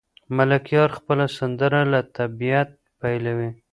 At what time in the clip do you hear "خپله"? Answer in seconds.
0.97-1.25